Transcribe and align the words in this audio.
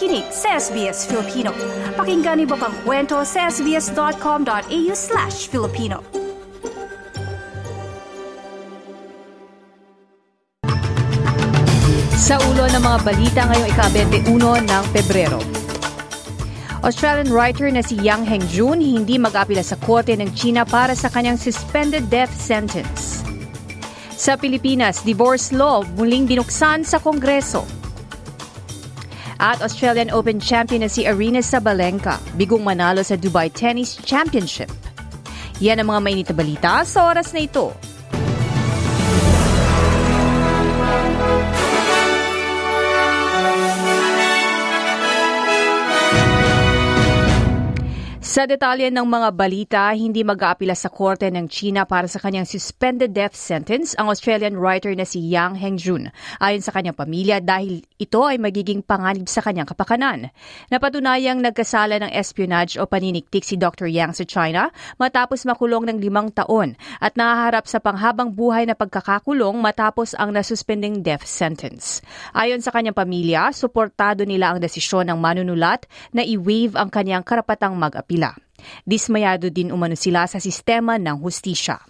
nakikinig 0.00 0.32
sa 0.32 0.56
SBS 0.56 1.04
Filipino. 1.04 1.52
Pakinggan 1.92 2.40
niyo 2.40 2.56
pang 2.56 2.72
kwento 2.88 3.20
sa 3.20 3.52
sbs.com.au 3.52 4.92
slash 4.96 5.52
Filipino. 5.52 6.00
Sa 12.16 12.40
ulo 12.40 12.64
ng 12.64 12.80
mga 12.80 12.98
balita 13.04 13.40
ngayong 13.44 13.68
ika-21 13.76 14.64
ng 14.64 14.84
Pebrero. 14.96 15.40
Australian 16.80 17.28
writer 17.28 17.68
na 17.68 17.84
si 17.84 17.92
Yang 18.00 18.24
Hengjun 18.24 18.80
hindi 18.80 19.20
mag-apila 19.20 19.60
sa 19.60 19.76
korte 19.84 20.16
ng 20.16 20.32
China 20.32 20.64
para 20.64 20.96
sa 20.96 21.12
kanyang 21.12 21.36
suspended 21.36 22.08
death 22.08 22.32
sentence. 22.32 23.20
Sa 24.16 24.40
Pilipinas, 24.40 25.04
divorce 25.04 25.52
law 25.52 25.84
muling 26.00 26.24
binuksan 26.24 26.88
sa 26.88 26.96
Kongreso. 26.96 27.79
At 29.40 29.64
Australian 29.64 30.12
Open 30.12 30.36
champion 30.36 30.84
na 30.84 30.92
si 30.92 31.08
Arina 31.08 31.40
Sabalenka, 31.40 32.20
bigong 32.36 32.60
manalo 32.60 33.00
sa 33.00 33.16
Dubai 33.16 33.48
Tennis 33.48 33.96
Championship. 34.04 34.68
Yan 35.64 35.80
ang 35.80 35.88
mga 35.88 36.00
mainit 36.04 36.28
na 36.28 36.36
balita 36.36 36.84
sa 36.84 37.08
oras 37.08 37.32
na 37.32 37.48
ito. 37.48 37.72
Sa 48.30 48.46
detalye 48.46 48.94
ng 48.94 49.10
mga 49.10 49.28
balita, 49.34 49.82
hindi 49.90 50.22
mag-aapila 50.22 50.78
sa 50.78 50.86
korte 50.86 51.26
ng 51.34 51.50
China 51.50 51.82
para 51.82 52.06
sa 52.06 52.22
kanyang 52.22 52.46
suspended 52.46 53.10
death 53.10 53.34
sentence 53.34 53.98
ang 53.98 54.06
Australian 54.06 54.54
writer 54.54 54.94
na 54.94 55.02
si 55.02 55.18
Yang 55.18 55.58
Hengjun 55.58 56.14
ayon 56.38 56.62
sa 56.62 56.70
kanyang 56.70 56.94
pamilya 56.94 57.42
dahil 57.42 57.82
ito 57.98 58.22
ay 58.22 58.38
magiging 58.38 58.86
panganib 58.86 59.26
sa 59.26 59.42
kanyang 59.42 59.66
kapakanan. 59.66 60.30
Napatunayang 60.70 61.42
nagkasala 61.42 61.98
ng 62.06 62.14
espionage 62.14 62.78
o 62.78 62.86
paniniktik 62.86 63.42
si 63.42 63.58
Dr. 63.58 63.90
Yang 63.90 64.22
sa 64.22 64.24
China 64.30 64.62
matapos 65.02 65.42
makulong 65.42 65.90
ng 65.90 65.98
limang 65.98 66.30
taon 66.30 66.78
at 67.02 67.18
nahaharap 67.18 67.66
sa 67.66 67.82
panghabang 67.82 68.30
buhay 68.30 68.62
na 68.62 68.78
pagkakakulong 68.78 69.58
matapos 69.58 70.14
ang 70.14 70.30
nasuspending 70.30 71.02
death 71.02 71.26
sentence. 71.26 71.98
Ayon 72.30 72.62
sa 72.62 72.70
kanyang 72.70 72.94
pamilya, 72.94 73.50
suportado 73.50 74.22
nila 74.22 74.54
ang 74.54 74.62
desisyon 74.62 75.10
ng 75.10 75.18
manunulat 75.18 75.90
na 76.14 76.22
i-waive 76.22 76.78
ang 76.78 76.94
kanyang 76.94 77.26
karapatang 77.26 77.74
mag-apila. 77.74 78.19
Dismayado 78.84 79.48
din 79.52 79.70
umano 79.74 79.94
sila 79.94 80.24
sa 80.26 80.40
sistema 80.40 80.96
ng 80.96 81.20
hustisya. 81.20 81.80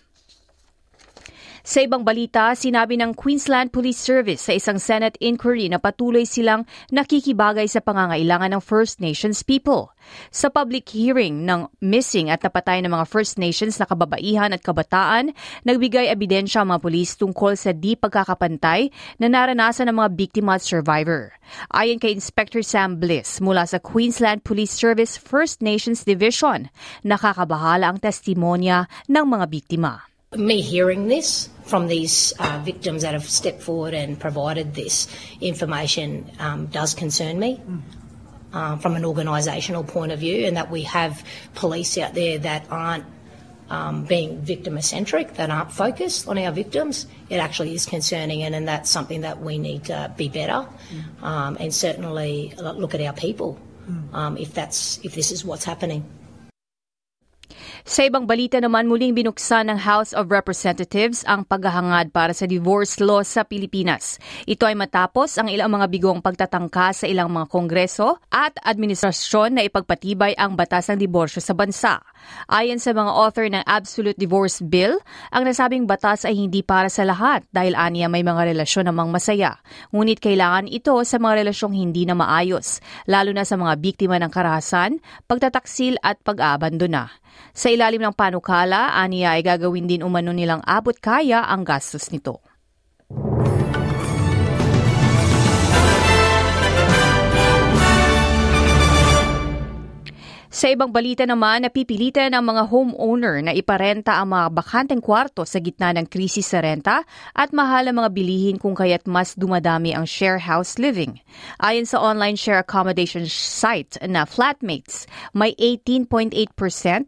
Sa 1.71 1.87
ibang 1.87 2.03
balita, 2.03 2.51
sinabi 2.59 2.99
ng 2.99 3.15
Queensland 3.15 3.71
Police 3.71 4.03
Service 4.03 4.43
sa 4.43 4.59
isang 4.59 4.83
Senate 4.83 5.15
inquiry 5.23 5.71
na 5.71 5.79
patuloy 5.79 6.27
silang 6.27 6.67
nakikibagay 6.91 7.71
sa 7.71 7.79
pangangailangan 7.79 8.59
ng 8.59 8.62
First 8.67 8.99
Nations 8.99 9.47
people. 9.47 9.95
Sa 10.35 10.51
public 10.51 10.91
hearing 10.91 11.47
ng 11.47 11.71
missing 11.79 12.27
at 12.27 12.43
napatay 12.43 12.83
ng 12.83 12.91
mga 12.91 13.07
First 13.07 13.39
Nations 13.39 13.79
na 13.79 13.87
kababaihan 13.87 14.51
at 14.51 14.67
kabataan, 14.67 15.31
nagbigay 15.62 16.11
ebidensya 16.11 16.67
ang 16.67 16.75
mga 16.75 16.83
pulis 16.83 17.15
tungkol 17.15 17.55
sa 17.55 17.71
di 17.71 17.95
pagkakapantay 17.95 18.91
na 19.23 19.31
naranasan 19.31 19.95
ng 19.95 19.97
mga 20.03 20.11
biktima 20.19 20.59
at 20.59 20.67
survivor. 20.67 21.39
Ayon 21.71 22.03
kay 22.03 22.11
Inspector 22.11 22.67
Sam 22.67 22.99
Bliss 22.99 23.39
mula 23.39 23.62
sa 23.62 23.79
Queensland 23.79 24.43
Police 24.43 24.75
Service 24.75 25.15
First 25.15 25.62
Nations 25.62 26.03
Division, 26.03 26.67
nakakabahala 27.07 27.95
ang 27.95 28.03
testimonya 28.03 28.91
ng 29.07 29.23
mga 29.23 29.47
biktima. 29.47 30.11
Me 30.39 30.62
hearing 30.62 31.11
this 31.11 31.51
from 31.71 31.87
these 31.87 32.33
uh, 32.39 32.61
victims 32.65 33.03
that 33.03 33.15
have 33.15 33.29
stepped 33.29 33.63
forward 33.63 33.95
and 33.95 34.19
provided 34.19 34.75
this 34.75 35.07
information 35.41 36.31
um, 36.39 36.67
does 36.67 36.95
concern 36.95 37.39
me. 37.39 37.61
Um, 38.53 38.81
from 38.81 38.97
an 38.97 39.05
organisational 39.05 39.87
point 39.87 40.11
of 40.11 40.19
view, 40.19 40.44
and 40.44 40.56
that 40.56 40.72
we 40.72 40.83
have 40.83 41.25
police 41.55 41.97
out 41.97 42.15
there 42.15 42.37
that 42.41 42.67
aren't 42.69 43.05
um, 43.69 44.05
being 44.05 44.41
victim 44.41 44.81
centric, 44.81 45.34
that 45.34 45.50
aren't 45.50 45.71
focused 45.71 46.27
on 46.27 46.37
our 46.37 46.50
victims, 46.50 47.06
it 47.28 47.37
actually 47.37 47.77
is 47.77 47.87
concerning, 47.87 48.43
and, 48.43 48.53
and 48.56 48.67
that's 48.67 48.91
something 48.91 49.21
that 49.21 49.41
we 49.41 49.56
need 49.56 49.84
to 49.84 50.12
be 50.17 50.28
better, 50.28 50.67
um, 51.23 51.56
and 51.61 51.73
certainly 51.73 52.53
look 52.59 52.93
at 52.93 53.00
our 53.00 53.12
people 53.12 53.56
um, 54.12 54.37
if 54.37 54.53
that's 54.55 54.99
if 55.05 55.15
this 55.15 55.31
is 55.31 55.44
what's 55.44 55.65
happening. 55.65 56.05
Sa 57.91 58.06
ibang 58.06 58.23
balita 58.23 58.55
naman, 58.62 58.87
muling 58.87 59.19
binuksan 59.19 59.67
ng 59.67 59.83
House 59.83 60.15
of 60.15 60.31
Representatives 60.31 61.27
ang 61.27 61.43
paghahangad 61.43 62.15
para 62.15 62.31
sa 62.31 62.47
divorce 62.47 63.03
law 63.03 63.27
sa 63.27 63.43
Pilipinas. 63.43 64.23
Ito 64.47 64.62
ay 64.62 64.78
matapos 64.78 65.34
ang 65.43 65.51
ilang 65.51 65.75
mga 65.75 65.91
bigong 65.91 66.23
pagtatangka 66.23 66.95
sa 66.95 67.11
ilang 67.11 67.34
mga 67.34 67.50
kongreso 67.50 68.23
at 68.31 68.55
administrasyon 68.62 69.59
na 69.59 69.67
ipagpatibay 69.67 70.39
ang 70.39 70.55
batas 70.55 70.87
ng 70.87 71.03
diborsyo 71.03 71.43
sa 71.43 71.50
bansa. 71.50 71.99
Ayon 72.47 72.79
sa 72.79 72.95
mga 72.95 73.11
author 73.11 73.50
ng 73.50 73.67
Absolute 73.67 74.15
Divorce 74.15 74.62
Bill, 74.62 74.95
ang 75.34 75.50
nasabing 75.50 75.91
batas 75.91 76.23
ay 76.23 76.39
hindi 76.39 76.62
para 76.62 76.87
sa 76.87 77.03
lahat 77.03 77.43
dahil 77.50 77.75
aniya 77.75 78.06
may 78.06 78.23
mga 78.23 78.55
relasyon 78.55 78.87
namang 78.87 79.11
masaya. 79.11 79.59
Ngunit 79.91 80.23
kailangan 80.23 80.71
ito 80.71 80.95
sa 81.03 81.19
mga 81.19 81.43
relasyong 81.43 81.75
hindi 81.75 82.06
na 82.06 82.15
maayos, 82.15 82.79
lalo 83.11 83.34
na 83.34 83.43
sa 83.43 83.59
mga 83.59 83.75
biktima 83.83 84.15
ng 84.23 84.31
karahasan, 84.31 85.03
pagtataksil 85.27 85.99
at 86.06 86.23
pag-aabandona. 86.23 87.19
Sa 87.55 87.71
ilalim 87.71 88.03
ng 88.03 88.15
panukala, 88.15 88.95
aniya 88.95 89.39
ay 89.39 89.43
gagawin 89.47 89.87
din 89.87 90.07
umano 90.07 90.31
nilang 90.31 90.63
abot 90.67 90.95
kaya 90.95 91.47
ang 91.47 91.67
gastos 91.67 92.11
nito. 92.11 92.43
Sa 100.50 100.66
ibang 100.66 100.91
balita 100.91 101.22
naman, 101.22 101.62
napipilitan 101.62 102.34
ang 102.34 102.43
mga 102.43 102.66
homeowner 102.75 103.38
na 103.38 103.55
iparenta 103.55 104.19
ang 104.19 104.34
mga 104.34 104.50
bakanteng 104.50 104.99
kwarto 104.99 105.47
sa 105.47 105.62
gitna 105.62 105.94
ng 105.94 106.11
krisis 106.11 106.50
sa 106.50 106.59
renta 106.59 107.06
at 107.38 107.55
mahal 107.55 107.87
ang 107.87 108.03
mga 108.03 108.11
bilihin 108.11 108.59
kung 108.59 108.75
kaya't 108.75 109.06
mas 109.06 109.38
dumadami 109.38 109.94
ang 109.94 110.11
share 110.11 110.43
house 110.43 110.75
living. 110.75 111.22
Ayon 111.62 111.87
sa 111.87 112.03
online 112.03 112.34
share 112.34 112.59
accommodation 112.59 113.31
site 113.31 113.94
na 114.03 114.27
Flatmates, 114.27 115.06
may 115.38 115.55
18.8% 115.55 116.34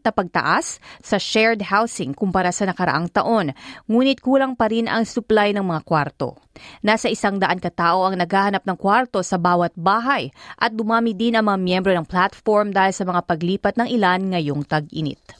na 0.07 0.11
pagtaas 0.15 0.79
sa 1.03 1.19
shared 1.19 1.67
housing 1.67 2.15
kumpara 2.15 2.55
sa 2.55 2.63
nakaraang 2.63 3.11
taon, 3.11 3.51
ngunit 3.91 4.23
kulang 4.23 4.55
pa 4.55 4.71
rin 4.71 4.87
ang 4.87 5.03
supply 5.03 5.51
ng 5.51 5.67
mga 5.67 5.83
kwarto. 5.83 6.39
Nasa 6.85 7.09
isang 7.09 7.41
daan 7.41 7.57
katao 7.57 8.05
ang 8.05 8.15
naghahanap 8.15 8.63
ng 8.63 8.77
kwarto 8.77 9.19
sa 9.25 9.41
bawat 9.41 9.73
bahay 9.73 10.29
at 10.61 10.71
dumami 10.71 11.17
din 11.17 11.33
ang 11.33 11.49
mga 11.49 11.59
miyembro 11.59 11.91
ng 11.97 12.05
platform 12.05 12.69
dahil 12.69 12.93
sa 12.93 13.03
mga 13.03 13.32
paglipat 13.33 13.81
ng 13.81 13.89
ilan 13.89 14.29
ngayong 14.29 14.61
tag-init. 14.69 15.33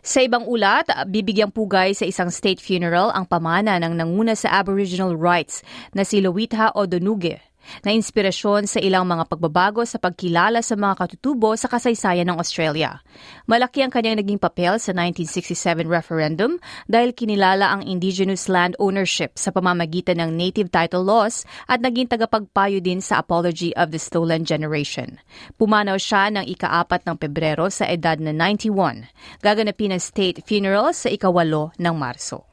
Sa 0.00 0.24
ibang 0.24 0.48
ulat, 0.48 0.88
bibigyang 1.04 1.52
pugay 1.52 1.92
sa 1.92 2.08
isang 2.08 2.32
state 2.32 2.58
funeral 2.64 3.12
ang 3.12 3.28
pamana 3.28 3.76
ng 3.76 3.92
nanguna 3.92 4.32
sa 4.32 4.56
Aboriginal 4.56 5.12
rights 5.14 5.60
na 5.92 6.02
si 6.02 6.24
Lowitha 6.24 6.72
Odonuge 6.72 7.44
na 7.82 7.94
inspirasyon 7.94 8.68
sa 8.70 8.78
ilang 8.82 9.06
mga 9.06 9.28
pagbabago 9.30 9.82
sa 9.84 10.00
pagkilala 10.00 10.64
sa 10.64 10.74
mga 10.74 10.94
katutubo 10.96 11.54
sa 11.54 11.70
kasaysayan 11.70 12.26
ng 12.30 12.38
Australia. 12.38 13.02
Malaki 13.46 13.84
ang 13.84 13.92
kanyang 13.92 14.22
naging 14.22 14.40
papel 14.40 14.78
sa 14.80 14.90
1967 14.94 15.86
referendum 15.86 16.58
dahil 16.90 17.12
kinilala 17.12 17.70
ang 17.70 17.82
indigenous 17.86 18.50
land 18.50 18.74
ownership 18.80 19.36
sa 19.36 19.52
pamamagitan 19.52 20.18
ng 20.22 20.34
native 20.34 20.72
title 20.72 21.04
laws 21.04 21.46
at 21.70 21.82
naging 21.82 22.10
tagapagpayo 22.10 22.82
din 22.82 22.98
sa 22.98 23.20
Apology 23.20 23.70
of 23.76 23.92
the 23.92 24.00
Stolen 24.00 24.46
Generation. 24.46 25.18
Pumanaw 25.60 26.00
siya 26.00 26.32
ng 26.32 26.46
ikaapat 26.48 27.04
ng 27.06 27.16
Pebrero 27.20 27.70
sa 27.70 27.86
edad 27.86 28.18
na 28.18 28.34
91. 28.34 29.08
Gaganapin 29.44 29.94
ang 29.94 30.02
state 30.02 30.42
funeral 30.44 30.92
sa 30.96 31.12
ikawalo 31.12 31.74
ng 31.76 31.94
Marso. 31.94 32.46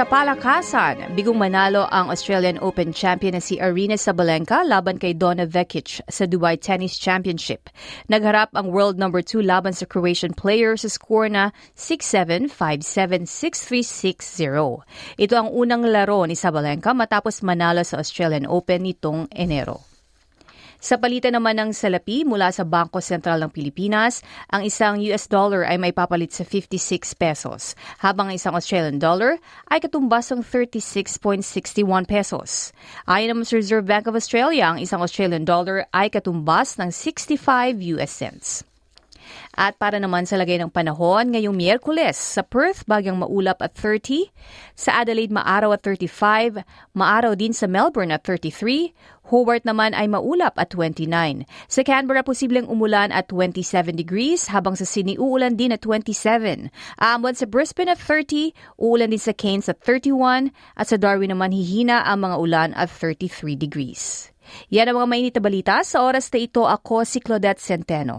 Sa 0.00 0.08
palakasan, 0.08 1.12
bigong 1.12 1.36
manalo 1.36 1.84
ang 1.92 2.08
Australian 2.08 2.56
Open 2.64 2.88
champion 2.88 3.36
na 3.36 3.44
si 3.44 3.60
Arina 3.60 4.00
Sabalenka 4.00 4.64
laban 4.64 4.96
kay 4.96 5.12
Donna 5.12 5.44
Vekic 5.44 6.00
sa 6.08 6.24
Dubai 6.24 6.56
Tennis 6.56 6.96
Championship. 6.96 7.68
Nagharap 8.08 8.48
ang 8.56 8.72
world 8.72 8.96
number 8.96 9.20
2 9.20 9.44
laban 9.44 9.76
sa 9.76 9.84
Croatian 9.84 10.32
player 10.32 10.72
sa 10.80 10.88
score 10.88 11.28
na 11.28 11.52
6-7, 11.76 12.48
5-7, 12.48 13.28
6-3, 13.28 14.16
6-0. 14.48 15.20
Ito 15.20 15.34
ang 15.36 15.52
unang 15.52 15.84
laro 15.84 16.24
ni 16.24 16.32
Sabalenka 16.32 16.96
matapos 16.96 17.44
manalo 17.44 17.84
sa 17.84 18.00
Australian 18.00 18.48
Open 18.48 18.88
nitong 18.88 19.28
Enero. 19.36 19.84
Sa 20.80 20.96
palitan 20.96 21.36
naman 21.36 21.60
ng 21.60 21.76
salapi 21.76 22.24
mula 22.24 22.48
sa 22.48 22.64
Bangko 22.64 23.04
Sentral 23.04 23.36
ng 23.44 23.52
Pilipinas, 23.52 24.24
ang 24.48 24.64
isang 24.64 24.96
US 25.12 25.28
dollar 25.28 25.68
ay 25.68 25.76
may 25.76 25.92
papalit 25.92 26.32
sa 26.32 26.40
56 26.40 27.12
pesos, 27.20 27.76
habang 28.00 28.32
ang 28.32 28.40
isang 28.40 28.56
Australian 28.56 28.96
dollar 28.96 29.36
ay 29.68 29.84
katumbas 29.84 30.32
ng 30.32 30.40
36.61 30.40 31.84
pesos. 32.08 32.72
Ayon 33.04 33.36
naman 33.36 33.44
sa 33.44 33.60
Reserve 33.60 33.84
Bank 33.84 34.08
of 34.08 34.16
Australia, 34.16 34.72
ang 34.72 34.80
isang 34.80 35.04
Australian 35.04 35.44
dollar 35.44 35.84
ay 35.92 36.08
katumbas 36.08 36.80
ng 36.80 36.88
65 36.88 37.76
US 38.00 38.12
cents. 38.16 38.69
At 39.54 39.76
para 39.76 39.98
naman 39.98 40.24
sa 40.24 40.38
lagay 40.38 40.60
ng 40.62 40.72
panahon, 40.72 41.34
ngayong 41.34 41.56
Miyerkules, 41.56 42.16
sa 42.16 42.46
Perth, 42.46 42.86
bagyang 42.86 43.18
maulap 43.18 43.60
at 43.60 43.74
30, 43.76 44.30
sa 44.78 45.02
Adelaide 45.02 45.34
maaraw 45.34 45.74
at 45.74 45.82
35, 45.82 46.62
maaraw 46.94 47.34
din 47.34 47.52
sa 47.52 47.68
Melbourne 47.68 48.14
at 48.14 48.22
33, 48.24 48.94
Hobart 49.30 49.62
naman 49.62 49.94
ay 49.94 50.10
maulap 50.10 50.58
at 50.58 50.74
29. 50.74 51.46
Sa 51.70 51.86
Canberra, 51.86 52.26
posibleng 52.26 52.66
umulan 52.66 53.14
at 53.14 53.30
27 53.30 53.94
degrees, 53.94 54.50
habang 54.50 54.74
sa 54.74 54.82
Sydney 54.82 55.14
uulan 55.14 55.54
din 55.54 55.70
at 55.70 55.86
27. 55.86 56.66
Amwan 56.98 57.38
sa 57.38 57.46
Brisbane 57.46 57.94
at 57.94 58.02
30, 58.02 58.50
uulan 58.82 59.14
din 59.14 59.22
sa 59.22 59.30
Cairns 59.30 59.70
at 59.70 59.78
31, 59.86 60.50
at 60.74 60.86
sa 60.90 60.98
Darwin 60.98 61.30
naman 61.30 61.54
hihina 61.54 62.02
ang 62.02 62.26
mga 62.26 62.36
ulan 62.42 62.70
at 62.74 62.90
33 62.90 63.54
degrees. 63.54 64.34
Yan 64.74 64.90
ang 64.90 64.98
mga 64.98 65.08
mainit 65.08 65.34
na 65.38 65.42
balita. 65.46 65.74
Sa 65.86 66.02
oras 66.02 66.26
na 66.34 66.38
ito, 66.42 66.66
ako 66.66 67.06
si 67.06 67.22
Claudette 67.22 67.62
Centeno. 67.62 68.18